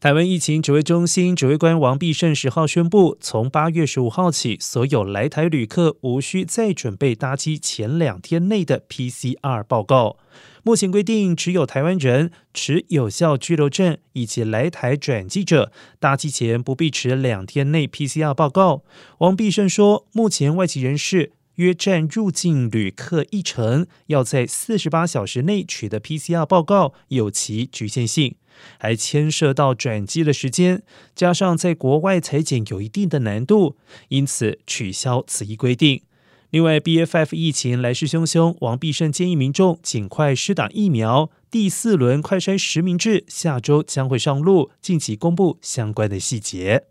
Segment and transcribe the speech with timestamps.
[0.00, 10.16] 台湾疫情指挥中心指挥官王必胜十号宣布，从八月十五号起，所有来台旅客无需再准备搭机前两天内的 PCR 报告。
[10.62, 18.82] 目前规定，只有台湾人持有效居留证以及来台转机者，搭机前不必持两天内 PCR 报告。
[19.18, 21.32] 王必胜说，目前外籍人士。
[21.60, 28.36] 约占入境旅客一成，要在四十八小时内取得 PCR 报告，有其局限性，
[28.78, 30.82] 还牵涉到转机的时间，
[31.14, 33.76] 加上在国外裁剪有一定的难度，
[34.08, 36.00] 因此取消此一规定。
[36.48, 41.30] 另外，BFF 疫情来势汹汹，王必胜建议民众尽快施打疫苗。
[41.50, 46.86] 第四轮快筛实名制下周将会上路，近期公布相关的细节。